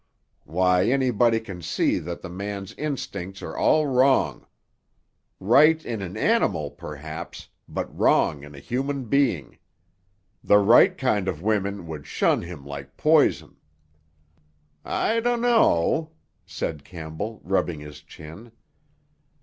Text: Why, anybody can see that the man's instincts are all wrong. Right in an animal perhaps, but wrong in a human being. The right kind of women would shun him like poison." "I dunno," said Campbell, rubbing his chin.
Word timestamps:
Why, 0.47 0.85
anybody 0.87 1.39
can 1.39 1.61
see 1.61 1.99
that 1.99 2.23
the 2.23 2.29
man's 2.31 2.73
instincts 2.73 3.43
are 3.43 3.55
all 3.55 3.85
wrong. 3.85 4.47
Right 5.39 5.85
in 5.85 6.01
an 6.01 6.17
animal 6.17 6.71
perhaps, 6.71 7.49
but 7.69 7.95
wrong 7.95 8.43
in 8.43 8.55
a 8.55 8.59
human 8.59 9.05
being. 9.05 9.59
The 10.43 10.57
right 10.57 10.97
kind 10.97 11.27
of 11.27 11.43
women 11.43 11.85
would 11.85 12.07
shun 12.07 12.41
him 12.41 12.65
like 12.65 12.97
poison." 12.97 13.57
"I 14.83 15.19
dunno," 15.19 16.09
said 16.47 16.83
Campbell, 16.83 17.39
rubbing 17.43 17.79
his 17.81 18.01
chin. 18.01 18.51